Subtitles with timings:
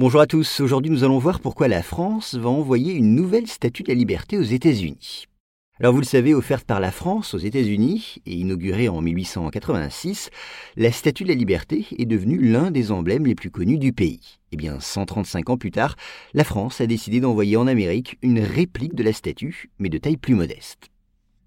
[0.00, 3.82] Bonjour à tous, aujourd'hui nous allons voir pourquoi la France va envoyer une nouvelle statue
[3.82, 5.26] de la liberté aux États-Unis.
[5.78, 10.30] Alors vous le savez, offerte par la France aux États-Unis et inaugurée en 1886,
[10.78, 14.38] la statue de la liberté est devenue l'un des emblèmes les plus connus du pays.
[14.52, 15.96] Eh bien, 135 ans plus tard,
[16.32, 20.16] la France a décidé d'envoyer en Amérique une réplique de la statue, mais de taille
[20.16, 20.88] plus modeste.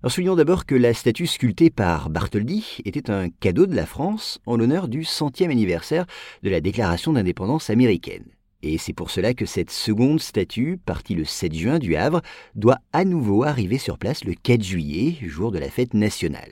[0.03, 4.39] Alors soulignons d'abord que la statue sculptée par Bartholdi était un cadeau de la France
[4.45, 6.05] en l'honneur du centième anniversaire
[6.43, 8.25] de la déclaration d'indépendance américaine.
[8.65, 12.21] Et c'est pour cela que cette seconde statue, partie le 7 juin du Havre,
[12.55, 16.51] doit à nouveau arriver sur place le 4 juillet, jour de la fête nationale.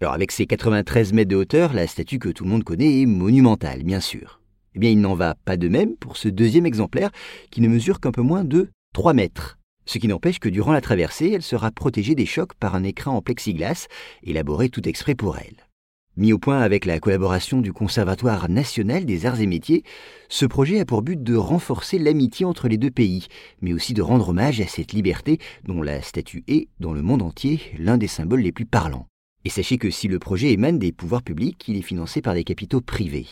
[0.00, 3.06] Alors avec ses 93 mètres de hauteur, la statue que tout le monde connaît est
[3.06, 4.40] monumentale, bien sûr.
[4.76, 7.10] Eh bien il n'en va pas de même pour ce deuxième exemplaire
[7.50, 9.58] qui ne mesure qu'un peu moins de 3 mètres.
[9.84, 13.16] Ce qui n'empêche que durant la traversée, elle sera protégée des chocs par un écran
[13.16, 13.88] en plexiglas,
[14.22, 15.71] élaboré tout exprès pour elle.
[16.18, 19.82] Mis au point avec la collaboration du Conservatoire national des arts et métiers,
[20.28, 23.28] ce projet a pour but de renforcer l'amitié entre les deux pays,
[23.62, 27.22] mais aussi de rendre hommage à cette liberté dont la statue est, dans le monde
[27.22, 29.06] entier, l'un des symboles les plus parlants.
[29.46, 32.44] Et sachez que si le projet émane des pouvoirs publics, il est financé par des
[32.44, 33.26] capitaux privés.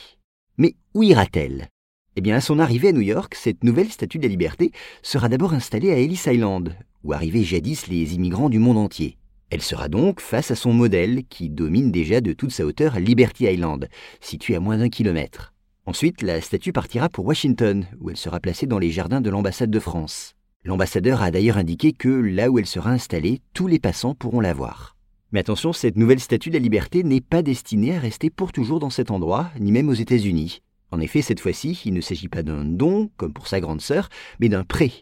[0.57, 1.69] Mais où ira-t-elle?
[2.17, 4.73] Eh bien, à son arrivée à New York, cette nouvelle statue de la liberté
[5.03, 9.19] sera d'abord installée à Ellis Island, où arrivaient jadis les immigrants du monde entier.
[9.51, 13.47] Elle sera donc face à son modèle qui domine déjà de toute sa hauteur Liberty
[13.47, 13.89] Island,
[14.21, 15.53] situé à moins d'un kilomètre.
[15.87, 19.71] Ensuite, la statue partira pour Washington, où elle sera placée dans les jardins de l'ambassade
[19.71, 20.37] de France.
[20.65, 24.55] L'ambassadeur a d'ailleurs indiqué que là où elle sera installée, tous les passants pourront la
[24.55, 24.97] voir.
[25.33, 28.79] Mais attention, cette nouvelle statue de la liberté n'est pas destinée à rester pour toujours
[28.79, 30.63] dans cet endroit, ni même aux États-Unis.
[30.93, 34.11] En effet, cette fois-ci, il ne s'agit pas d'un don, comme pour sa grande sœur,
[34.39, 34.93] mais d'un prêt.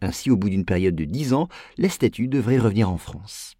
[0.00, 3.56] Ainsi, au bout d'une période de dix ans, la statue devrait revenir en France.